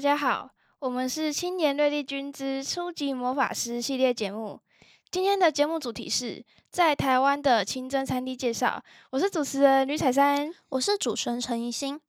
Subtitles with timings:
[0.00, 4.58] 大家好，我们是青年瑞丽君之初级魔法师系列节目。
[5.10, 8.82] 今天的节目主题是在台湾的清真餐厅介绍。
[9.10, 12.00] 我是主持人吕彩珊，我是主持人陈怡欣。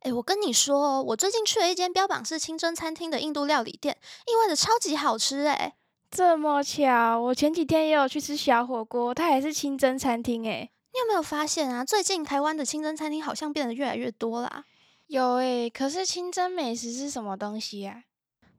[0.00, 5.72] 哎，我跟你说，我最近去了一间标榜是清真餐厅的印度料理店，意外的超级好吃哎！
[6.10, 10.68] 这么巧，我前几天也有去吃小火锅，它还是清真餐厅哎。
[10.92, 11.84] 你有没有发现啊？
[11.84, 14.64] 最近台湾的清真餐厅好像变得越来越多啦。
[15.06, 18.04] 有诶，可是清真美食是什么东西呀？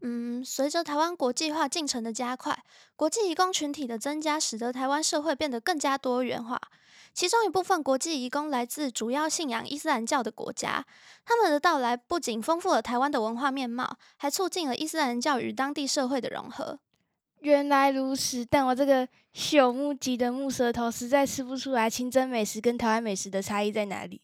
[0.01, 2.63] 嗯，随着台湾国际化进程的加快，
[2.95, 6.61] 国际移工群体的增加，使得台湾社会变得更加多元化。
[7.13, 10.85] 其中一部分国际移工来自主要信仰伊斯兰教的国家，
[11.25, 16.79] 他们的到来不仅丰富了台湾的文化面貌，还促进了伊斯兰教与当地社会的融合。
[17.39, 24.21] 原来如此，但我这个朽木级的木舌头实在吃不出来清真美食跟台湾美食的差异在哪里。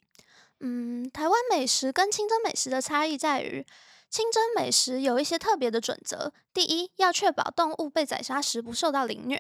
[0.66, 3.66] 嗯，台湾美食跟清真美食的差异在于，
[4.10, 6.32] 清真美食有一些特别的准则。
[6.54, 9.38] 第一，要确保动物被宰杀时不受到凌虐；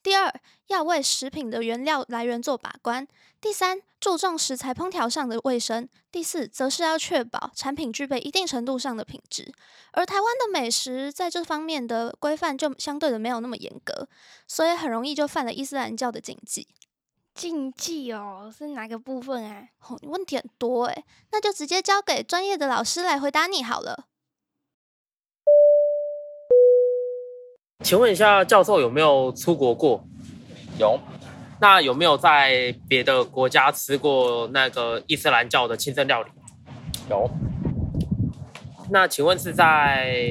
[0.00, 0.32] 第二，
[0.68, 3.04] 要为食品的原料来源做把关；
[3.40, 9.52] 第三，注重食材烹调上的卫生；第四，则是要确保产品具备一定程度上的品质。
[9.90, 14.08] 而台湾的美食在这方面的规范就相对的没有那么严格，
[14.46, 16.68] 所以很容易就犯了伊斯兰教的禁忌。
[17.40, 19.66] 禁忌哦，是哪个部分啊？
[19.88, 24.04] 哦，你问题很多哎，那就直接交给专业的老师来回答你好了。
[27.82, 30.04] 请问一下，教授有没有出国过？
[30.78, 31.00] 有。
[31.62, 36.30] 那有没有在别的国家吃过那个伊斯兰教的清真料理？
[37.08, 37.26] 有。
[38.90, 40.30] 那请问是在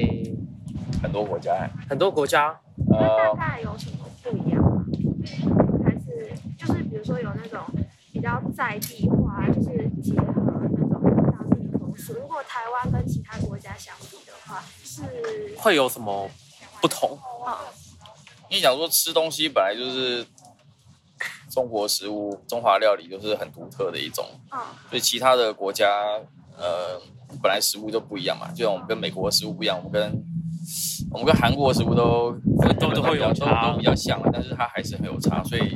[1.02, 1.68] 很多国家？
[1.88, 2.60] 很多国家。
[2.96, 4.62] 呃，大概有什么不一样？
[7.10, 7.60] 说有那种
[8.12, 10.24] 比较在地化，就是结合
[10.70, 12.12] 那种当地的风俗。
[12.14, 15.02] 如果台湾跟其他国家相比的话，是
[15.58, 16.30] 会有什么
[16.80, 17.18] 不同？
[17.44, 17.58] 哦，
[18.48, 20.24] 因为讲说吃东西本来就是
[21.50, 25.88] 中国食物、中华料理就是很独特的一种，哦，所以其他的国家
[26.56, 27.00] 呃
[27.42, 30.24] 本来食物就不一样嘛，就像我们跟美国的食物不一样，我们跟
[31.10, 32.32] 我们跟韩国的食物都
[32.78, 35.74] 都都会有都都比较像，但是它还是很有差，所以。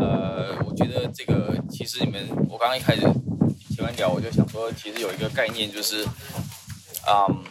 [0.00, 3.00] 呃，我觉得这个其实你们，我刚刚一开始
[3.74, 6.04] 听完聊，我就想说，其实有一个概念就是，
[7.06, 7.44] 嗯，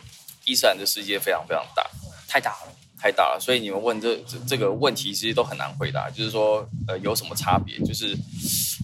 [0.45, 1.85] 伊斯兰的世界非常非常大，
[2.27, 6.09] 太大了，太大了，所以你们问这这这个问题，其实都很难回答。
[6.09, 7.79] 就是说，呃，有什么差别？
[7.79, 8.15] 就是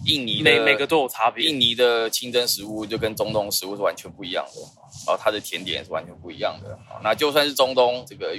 [0.06, 4.60] 印尼的每每个都有差别，印尼的清真食物就跟中东食物是完全不一样的，
[5.06, 6.78] 然后它的甜点是完全不一样的。
[7.02, 8.34] 那就算是中东这个，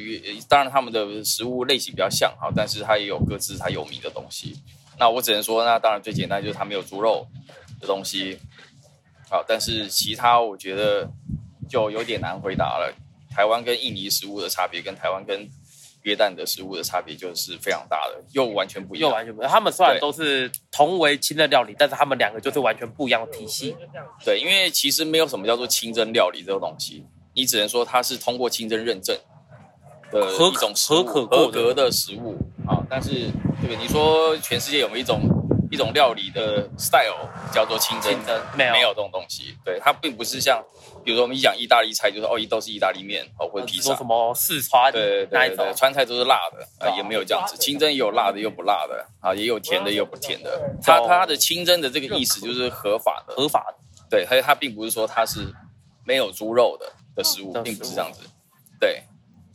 [0.47, 4.57] 当然他们的食物类型比较像，哈，但是它也有各自它有名的东西。
[4.99, 7.25] 那我只能说，那当然最简单就是它没有猪肉
[7.79, 8.37] 的东西，
[9.29, 11.09] 好，但是其他我觉得
[11.69, 12.93] 就有点难回答了。
[13.31, 15.47] 台湾跟印尼食物的差别，跟台湾跟
[16.01, 19.09] 约旦的食物的差别就是非常大的，又完全不一样。
[19.09, 19.49] 又完全不一样。
[19.49, 23.75] 他们虽然都是同为清真料理，但是他们两个就是完全不一样的体系。
[24.25, 29.17] 对，因为其实没有什么叫做清真料理这个东西，你只能说它是通过清真认证
[30.11, 32.37] 的一种合可合格的食物
[32.67, 33.31] 啊，但是。
[33.61, 35.19] 对，你说全世界有没有一种
[35.69, 38.17] 一种料理的 style 叫做清蒸？
[38.55, 39.53] 没有，没有这种东西。
[39.65, 40.63] 对，它并不是像，
[41.03, 43.93] 比如说我们一讲意大利菜，就是哦，一都是意大利面哦，或者披萨。
[43.97, 44.89] 什么四川？
[44.93, 47.57] 对对对，川菜都是辣的啊，也没有这样子。
[47.57, 50.73] 清蒸也有辣的，也有不辣的啊，也有甜的，也有不甜的。
[50.81, 53.75] 它它的清蒸的这个意思就是合法的，合法的。
[54.09, 55.53] 对，它它并不是说它是
[56.05, 58.21] 没有猪肉的的食物，并不是这样子。
[58.79, 59.03] 对。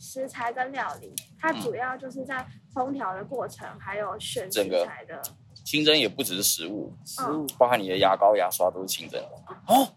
[0.05, 5.19] 食材跟料理，它主要就是在烹调的过程，嗯、还有选食材的。
[5.63, 9.31] 清蒸也不只是食物，食物包含你的牙膏、牙刷都是清蒸的
[9.65, 9.87] 哦，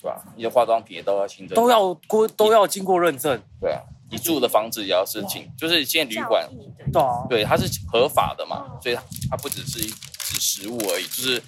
[0.00, 0.24] 对吧？
[0.36, 3.38] 你的化妆品也都要清蒸，都要过都要经过认证。
[3.60, 6.48] 对啊，你住的房子也要申请，就是现在旅馆，
[6.90, 11.42] 对啊，对，它是合法的嘛，哦、所以它它不只是指食物而已，就是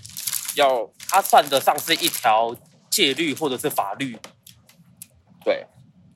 [0.57, 2.55] 要它算得上是一条
[2.91, 4.19] 戒律或者是法律，
[5.43, 5.67] 对，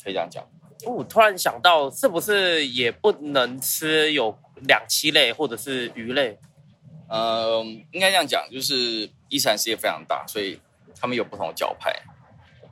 [0.03, 0.45] 可以这样讲。
[0.87, 6.39] 我、哦、突然想到，是不是也不能吃有两栖类或者是鱼类？
[7.09, 10.59] 呃，应该这样讲，就是伊斯兰世界非常大，所以
[10.99, 11.95] 他们有不同的教派，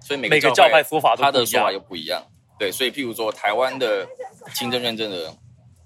[0.01, 2.25] 所以每个教派，说法都他的说法又不一样。
[2.59, 4.09] 对，所以譬如说台湾的
[4.55, 5.37] 清真认证的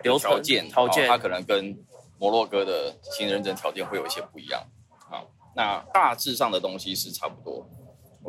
[0.03, 1.77] 条件条件，它可能跟
[2.19, 4.63] 摩洛哥的清真认证条件会有一些不一样。
[5.11, 5.25] 啊，
[5.55, 7.69] 那大致上的东西是差不多，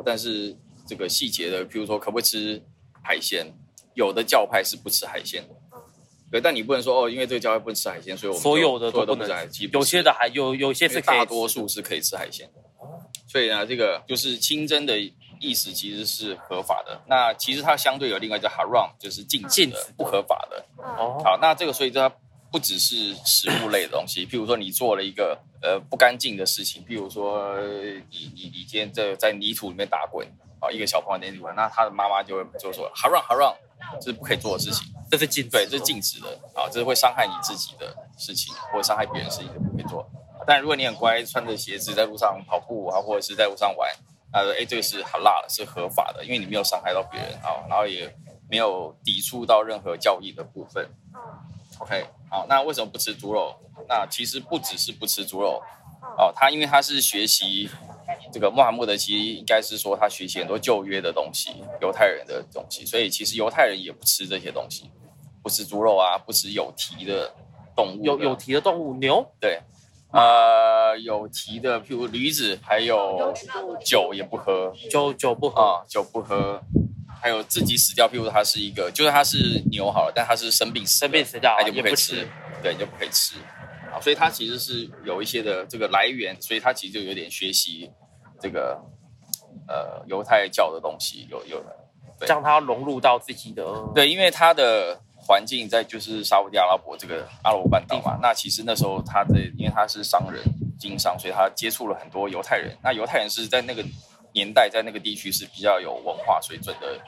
[0.04, 0.56] 但是
[0.86, 2.62] 这个细节的，譬如说可不可以吃
[3.02, 3.54] 海鲜？
[3.98, 5.54] 有的教派是不吃海鲜的，
[6.30, 9.68] 对，但你不能说哦，因为这个教派不能吃海鲜，所以我们所有的都不能吃海鲜。
[9.72, 12.62] 有些的还有有些是，大多数是可以吃海鲜的。
[13.26, 14.96] 所以呢，这个就是清真的
[15.40, 17.00] 意思其实是合法的。
[17.08, 20.64] 那其实它相对有另外叫 haram，就是禁止的、不合法的。
[20.76, 22.08] 哦，好，那这个所以它
[22.52, 27.60] 不只是食物类的东西，譬如说你做了一个呃不干净的事情，譬如说
[28.10, 30.24] 你你你今天在在泥土里面打滚
[30.60, 33.54] 啊，一个小朋友在泥土，那他的妈妈就会就说 haram haram，
[34.00, 40.08] 这是不可以做的事情，这是禁对，这是禁止的啊，这是会伤害你自己的事情，或伤害别人事情就不可以做。
[40.46, 43.90] 但如果你很乖，穿着鞋子在路上跑步啊，或者是在路上玩，
[44.32, 48.14] 那哎，这个是很辣的，是合法的，因为你没有伤害到别人啊，然后也
[48.48, 50.88] 没有抵触到任何教义的部分。
[51.78, 53.54] OK，好，那为什么不吃猪肉？
[53.88, 55.62] 那其实不只是不吃猪肉，
[56.16, 57.70] 哦，他因为他是学习
[58.32, 64.90] 这个穆罕默德，其实应该是说他学习很多旧约的东西，犹太人的东西，所以其实犹太人也不吃这些东西，
[65.42, 67.32] 不吃猪肉啊，不吃有蹄的
[67.74, 69.60] 动物的，有有蹄的动物，牛，对。
[70.10, 73.30] 呃，有蹄的，譬如驴子，还有
[73.84, 76.62] 酒也不喝，酒酒不喝啊，酒不喝，
[77.20, 82.26] 还有自己死掉，譬如它是一个，就是它是牛好了，但它是生病死，生病死掉，它就不可以吃，
[82.62, 83.34] 对，就不可以吃，
[83.92, 87.90] 啊，所以它其实是有一些的这个来源，所以它其实就有点学习
[88.40, 88.80] 这个
[89.66, 93.64] 呃犹太教的东西，有有的，将它融入到自己的，
[93.94, 95.00] 对，因为它的。
[95.20, 100.42] 环境在就是沙乌地阿拉伯这个阿拉伯半岛嘛，那其实那时候他的因为他是商人
[100.78, 102.74] 经商，所以他接触了很多犹太人。
[102.82, 103.84] 那犹太人是在那个
[104.32, 106.98] 年代在那个地区是比较有文化水准的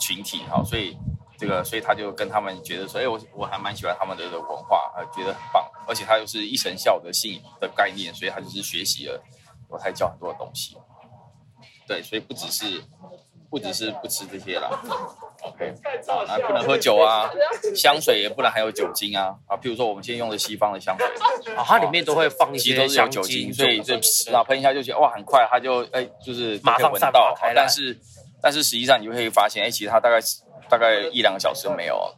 [0.00, 0.96] 群体哈，所以
[1.36, 5.62] 这个所以他就跟他们觉得说，哎，我我还蛮喜欢他们的文化，呃，觉得很棒。
[5.86, 9.22] 而且他又是一神教的信的概念，所以他就是学习了
[9.70, 10.76] 犹太教很多的东西。
[11.86, 12.82] 对，所以不只是
[13.48, 14.68] 不只是不吃这些啦。
[15.42, 15.72] OK，
[16.08, 17.30] 啊，那不能喝酒啊，
[17.76, 19.36] 香水也不能含有酒精啊。
[19.46, 23.94] 啊，譬如说我们现在用的西方的香水啊，它里面都会放一些都是有酒精，所以就
[24.32, 27.96] 然后喷一下就觉得哇很快，它就哎就是马上闻到，但是
[28.42, 30.18] 但是实际上你就会发现哎，其实它大概
[30.68, 32.12] 大概一两个小时都没有，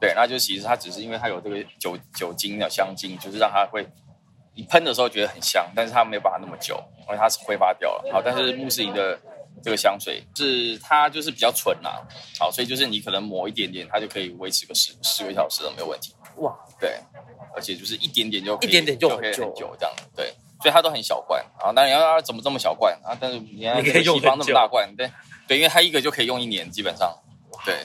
[0.00, 3.84] 对，那就其实它只是因为它有这个酒酒精的香精，就是让它会
[4.58, 9.18] 你喷的时候觉得很香，但是它没有办法那么久，因为它是挥发掉了，好，但是穆斯林的。
[9.60, 11.98] 这个香水是它就是比较纯啦、啊，
[12.38, 16.14] 好，所以就是你可能抹一点点，它就可以维持个十十个小时都没有问题。
[16.36, 17.00] 哇，对，
[17.56, 20.32] 而且就是一点点就可以一点点就可以很久这样，对，
[20.62, 21.72] 所以它都很小罐啊。
[21.74, 23.18] 那你要怎么这么小罐啊？
[23.20, 25.10] 但是你看西方那么大罐，对
[25.48, 27.12] 对，因为它一个就可以用一年，基本上，
[27.64, 27.84] 对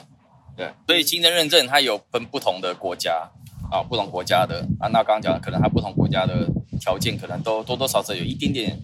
[0.56, 3.28] 对，所以清真认证它有分不同的国家
[3.72, 4.88] 啊，不同国家的啊。
[4.90, 6.48] 那刚刚讲可能它不同国家的
[6.84, 8.78] 条件可能都多多少少有一点点。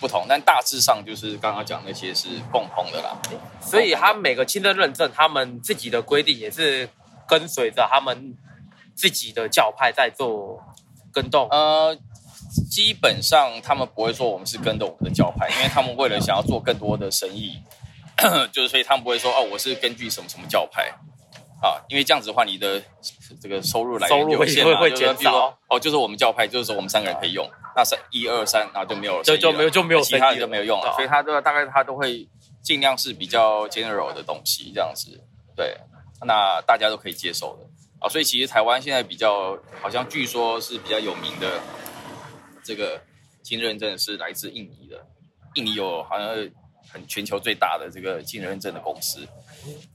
[0.00, 3.16] 不同，但大致上就是刚刚讲那些是共同的啦。
[3.62, 6.88] 所以他每个清真认证，他们自己的规定也是
[7.26, 8.36] 跟随着他们
[8.94, 10.62] 自己的教派在做
[11.10, 11.48] 跟动。
[11.48, 11.96] 呃，
[12.70, 17.58] 基本上他们不会说我们是跟着我们的教派，因为他们为了想要做更多的生意，
[18.52, 20.92] 就是所以他们不会说哦，我是根据什么什么教派
[21.64, 22.82] 啊，因为这样子的话，你的
[23.40, 25.58] 这个收入来源有限嘛，会减少。
[25.68, 27.48] 哦，就是我们教派，就是说我们三个人可以用。
[27.74, 32.28] 那三一二三，然后就没有了，就就没有就没有，其他的就没有用了，所以他都大概他都会
[32.62, 35.18] 尽量是比较 general 的东西这样子，
[35.56, 35.74] 对，
[36.20, 37.66] 那大家都可以接受的
[37.98, 38.08] 啊。
[38.08, 41.60] 所以其实台湾现在比较好像据说是比较有名的
[42.62, 43.00] 这个
[43.42, 45.04] 清真认证是来自印尼的，
[45.54, 46.28] 印尼有好像
[46.94, 49.26] 很全球最大的这个清真认证的公司。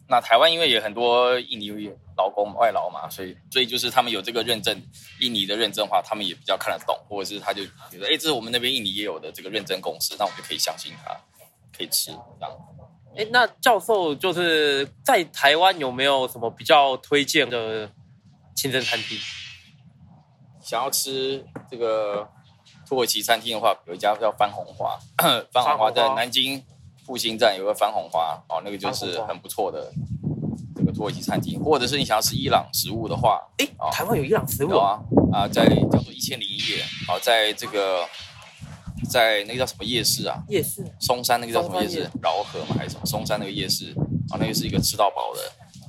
[0.09, 1.71] 那台湾因为也很多印尼
[2.17, 4.83] 劳工外劳嘛，所以所以就是他们有这个认证，
[5.21, 11.15] 印尼的认证的话，他们也比较看得懂，或者是他就觉得，哎，这是我们那边印尼也有的这个认证公司，那我们就可以相信他，
[11.71, 12.51] 可以吃这样。
[13.15, 17.89] 哎，那教授就是在台湾有没有什么比较推荐的
[18.55, 19.17] 清真餐厅？
[20.61, 22.27] 想要吃这个
[22.87, 24.99] 土耳其餐厅的话，有一家叫番红花，
[25.53, 26.65] 番红花在南京。
[27.09, 29.91] 复兴站有个番红花哦，那个就是很不错的
[30.75, 35.01] 这个土耳其餐厅，或者是你想要吃伊朗食物的话，哎，台湾有伊朗食物啊
[35.33, 38.05] 啊，在叫做一千零一夜，好，在这个
[39.09, 40.37] 在那个叫什么夜市啊？
[40.49, 42.07] 夜市松山那个叫什么夜市？
[42.21, 42.75] 饶河嘛？
[42.77, 43.05] 还是什么？
[43.07, 43.91] 松山那个夜市
[44.29, 45.39] 啊，那个是一个吃到饱的，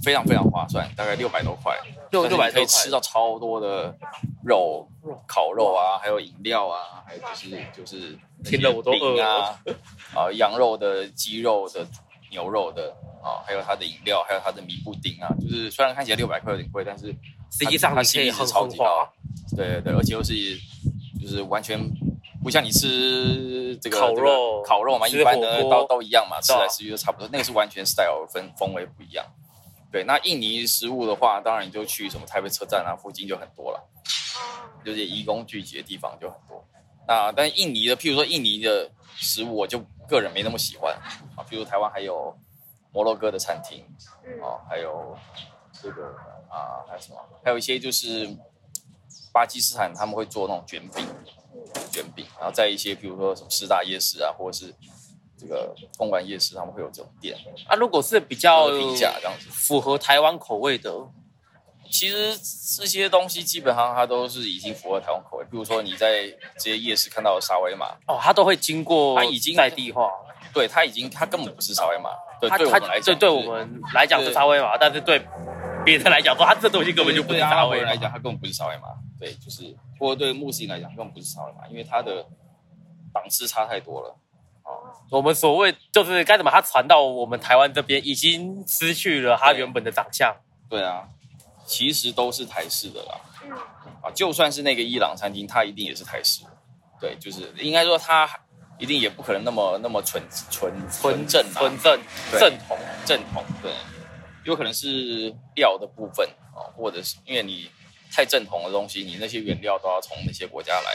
[0.02, 1.76] 非常非常划算，大概六百多块，
[2.10, 3.94] 六六百可以吃到超多的
[4.44, 4.88] 肉，
[5.26, 9.58] 烤肉啊，还有饮料啊，还有就是就是听了我都饿啊。
[10.14, 11.86] 啊，羊肉的、鸡肉的、
[12.30, 17.14] 牛肉的啊，还有它的饮料，还有它的米布丁啊，就是虽然看起来六百块有点贵，但是
[17.50, 19.08] 实际上它其实是超级高。
[19.56, 20.34] 对对对，而且又是
[21.20, 21.78] 就是完全
[22.42, 27.28] 不像你吃这个烤肉、烤肉嘛，一般的都都一样嘛，吃来吃去都差不多。
[27.32, 29.24] 那个是完全 style 分风味不一样。
[29.92, 33.88] 对，那印尼食物的话，当然你就去什么台北车站啊附近就很多了，
[34.84, 36.64] 就是移工聚集的地方就很多。
[37.08, 40.94] 那但印尼的，譬如说印尼的食物，我就个人没那么喜欢
[41.34, 41.42] 啊。
[41.50, 42.32] 譬如台湾还有
[42.92, 43.84] 摩洛哥的餐厅，
[44.40, 45.16] 啊，还有
[45.72, 46.14] 这个
[46.48, 47.16] 啊，还有什么？
[47.42, 48.28] 还有一些就是
[49.32, 51.04] 巴基斯坦他们会做那种卷饼，
[51.90, 54.72] 卷饼，然后在一些譬如说什么四大夜市啊，或者是
[55.40, 57.36] 这个公馆夜市，他们会有这种店。
[57.66, 60.92] 啊，如果是比较平价这样子，符合台湾口味的。
[61.92, 62.38] 其实
[62.78, 70.08] 这些东西基本上它都是已经符合台湾口味，比如说你在这些夜市看到的沙威玛哦，它都会经过，它已经在地化，
[70.54, 75.20] 对，它已经它根本不是沙威玛，对，它对我们来讲，对对我们来讲是沙威玛，但是对
[75.84, 77.86] 别人来讲说，它这东西根本就不是沙威玛。
[77.86, 78.82] 来讲，它根本不是沙威玛，
[79.18, 82.24] 对，就是，或者对穆斯林来讲，根本不是沙威玛，因为它的
[83.12, 84.16] 档次差太多了。
[84.64, 90.34] 哦，我们所谓就是该怎么，它传到我们台湾这边，已经失去了它原本的长相。
[90.68, 91.08] 对，对啊。
[91.66, 93.20] 其实都是台式的啦，
[94.02, 96.42] 啊，就算是那个伊朗餐厅，它一定也是台式，
[97.00, 98.28] 对，就是应该说它
[98.76, 102.00] 一定也不可能那么那么纯纯纯正纯正
[102.32, 102.76] 正统。
[103.06, 103.70] 正统，对，
[104.42, 107.70] 有可能是料的部分啊，或者是因为你
[108.10, 110.90] 太正统的东西，你那些原料都要从那些国家来，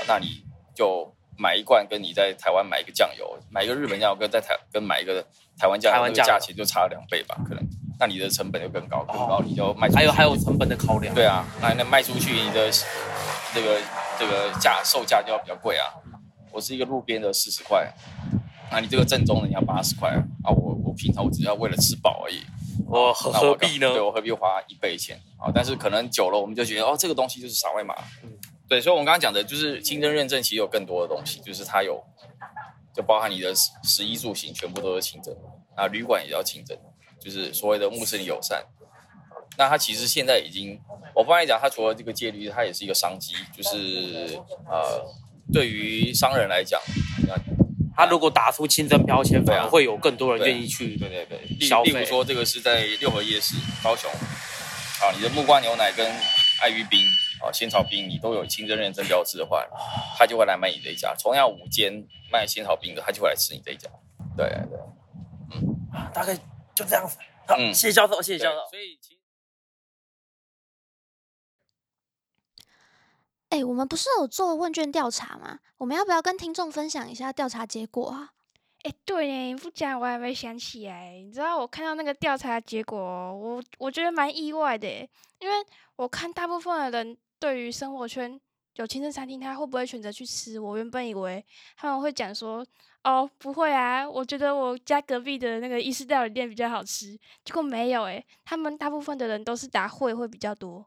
[0.00, 0.42] 啊，那你
[0.74, 5.24] 就买一罐，跟你在台湾买一个酱油，买一个日本酱油跟在台跟买一个
[5.58, 7.64] 台湾酱油，那个价钱就差了两倍吧，可能。
[7.98, 9.98] 那你的成本就更高，更高你就卖出去。
[9.98, 11.14] 还有还有成本的考量。
[11.14, 12.70] 对啊，那那卖出去你的
[13.54, 13.78] 这个
[14.18, 15.84] 这个价售价就要比较贵啊。
[16.50, 17.92] 我是一个路边的四十块，
[18.70, 20.10] 那你这个正宗的你要八十块
[20.44, 20.50] 啊。
[20.50, 22.42] 我我平常我只要为了吃饱而已，
[22.86, 23.92] 我何何必呢？
[23.92, 25.52] 对，我何必花一倍钱啊？
[25.54, 27.94] 但是可能久了我们就觉得哦，这个东西就是沙威玛。
[28.70, 32.02] 嗯，对，所以我们刚刚讲的就是清真认证，其实有更多的东西，就是它有
[32.94, 35.36] 就包含你的食衣住行全部都是清真，
[35.76, 36.78] 啊，旅馆也要清真。
[37.18, 38.64] 就是所谓的穆斯林友善，
[39.58, 40.80] 那它其实现在已经，
[41.14, 43.34] 我帮你讲，它除了这个戒律，它也是一个商机。
[43.54, 45.04] 就是呃，
[45.52, 46.80] 对于商人来讲，
[47.28, 47.34] 那
[47.94, 50.96] 他如果打出清真标签，反而会有更多人愿意去。
[50.96, 51.92] 对对对，消费。
[51.92, 56.10] 例如说，这个是在六合夜市，高雄，啊，你的木瓜牛奶跟
[56.62, 57.06] 爱玉冰
[57.42, 59.66] 啊，仙草冰，你都有清真认证标志的话，
[60.16, 61.14] 他就会来买你这一家。
[61.18, 63.88] 同样五间卖仙草冰的，他就会来吃你这一家。
[64.36, 64.78] 对对，
[65.54, 65.76] 嗯，
[66.12, 66.36] 大概。
[66.72, 68.70] 就这样子，好，谢谢教授，谢谢教授。
[68.70, 68.98] 所以，
[73.50, 75.58] 哎、欸，我们不是有做问卷调查吗？
[75.76, 78.32] 我们要不要跟听众分享一下调查结果啊？
[78.82, 81.20] 哎、欸，对，你不讲我还没想起来。
[81.22, 84.88] 你知道我看到那个调查结果，我我觉得蛮意外的，
[85.40, 85.54] 因为
[85.96, 88.40] 我看大部分的人对于生活圈
[88.74, 90.60] 有清真餐厅，他会不会选择去吃？
[90.60, 91.44] 我原本以为
[91.76, 92.64] 他们会讲说。
[93.02, 100.84] 哦，不会啊，我觉得我家隔壁的那个意式料理店比较好吃，结果没有诶，他们大部分的人都是答会会比较多。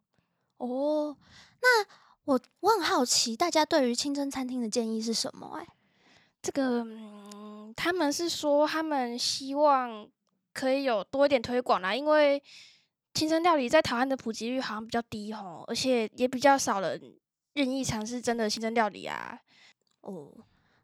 [0.57, 1.17] 哦，
[1.59, 1.83] 那
[2.25, 5.57] 我我很好奇，大家对于清真餐厅的建议是什么？
[5.57, 5.67] 诶，
[6.39, 10.07] 这个，嗯，他们是说他们希望
[10.53, 12.43] 可以有多一点推广啦，因为
[13.13, 16.99] 清真料理在台湾的普及率好像比较低吼，而且也比较少人
[17.53, 19.39] 愿意尝试真的清真料理啊。
[20.01, 20.31] 哦，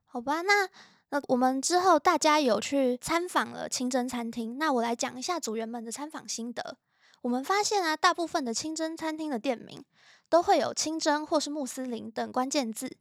[0.06, 0.70] 好吧，那。
[1.12, 6.78] 那我们之后大家有去参访了清真餐厅，那我来讲一下组员们的参访心得。
[7.24, 9.84] 我们发现啊，大部分的清真餐厅的店名
[10.30, 12.96] 都会有清真或是穆斯林等关键字。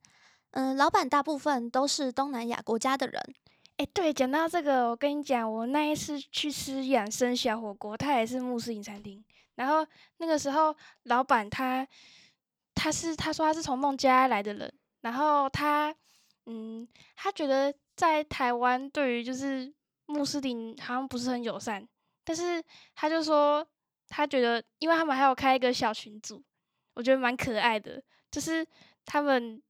[0.52, 3.22] 嗯，老板大部分都是东南亚国家的人。
[3.78, 9.24] 诶，对，讲到这个，我跟你讲，我那一次去吃养生小火锅，它也是穆斯林餐厅。
[9.54, 9.84] 然后
[10.18, 11.86] 那个时候，老板他
[12.74, 15.94] 他是他说他是从孟加拉来的人，然后他
[16.46, 17.74] 嗯，他觉得。
[17.98, 19.74] 在台湾，对于就是
[20.06, 21.84] 穆斯林好像不是很友善，
[22.22, 22.62] 但是
[22.94, 23.66] 他就说
[24.06, 26.40] 他觉得，因为他们还有开一个小群组，
[26.94, 28.00] 我觉得蛮可爱的。
[28.30, 28.64] 就是
[29.04, 29.60] 他们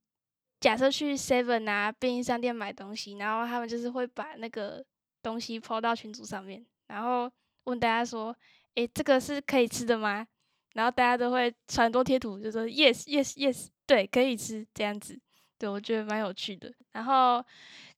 [0.59, 4.83] 假设去 Seven 啊便利商店买东西，然后他们就是会把那个
[5.21, 7.31] 东西抛到群组上面，然后
[7.63, 8.35] 问大家说
[8.75, 10.27] ：“诶，这个是可以吃的吗？”
[10.73, 15.19] 然后大家都会传多贴图，就说 “Yes, Yes, Yes”，对，可以吃这样子。
[15.57, 16.73] 对，我觉得蛮有趣的。
[16.91, 17.43] 然后。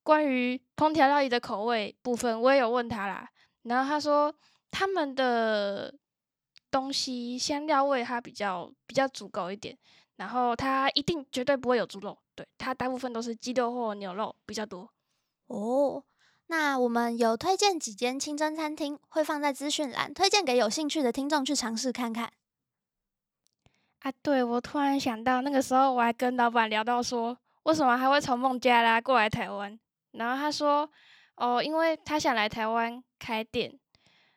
[0.03, 3.29] 关于烹调料理的口味部分，我也有问他啦。
[3.61, 4.33] 然后他说
[4.71, 5.93] 他们的
[6.71, 9.77] 东西香料味它比较比较足够一点，
[10.21, 14.87] 然后它一定绝对不会有猪肉，对，它大部分都是鸡肉或牛肉比较多。
[15.47, 16.03] 哦，
[16.45, 22.31] 那我们有推荐几间清真餐厅，会放在资讯栏，推荐给有兴趣的听众去尝试看看。
[24.01, 29.79] 啊，对，我突然想到，那个时候我还跟老板聊到说，为什么还会从孟加拉过来台湾？
[30.11, 30.87] 然后他说
[31.37, 33.79] ：“哦，因为他想来台湾开店。”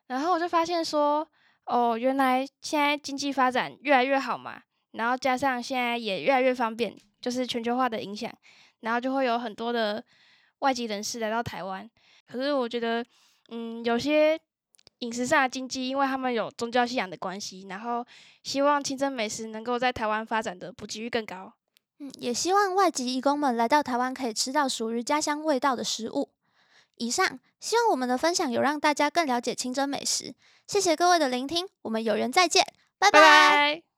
[0.08, 1.28] 然后我就发现说
[1.66, 4.62] ：“哦，原来现在经济发展越来越好嘛。
[4.94, 8.32] 然后加上现在也越来越方便，就是全球化的影响，
[8.80, 10.02] 然后就会有很多的
[10.60, 11.88] 外籍人士来到台湾。
[12.26, 13.04] 可是我觉得，
[13.50, 14.38] 嗯，有些
[15.00, 18.06] 饮食上的禁忌，因为他们有宗教信仰的关系，然后
[18.42, 21.52] 希望清真美食能够在台湾发展的普及率更高。
[21.98, 26.30] 嗯，也希望外籍义工们来到台湾可以吃到属于家乡味道的食物。
[26.96, 30.34] 以上，希望我们的分享有让大家更了解清真美食。
[30.66, 32.64] 谢谢各位的聆听，我们有缘再见，
[32.98, 33.20] 拜拜。
[33.20, 33.93] 拜拜。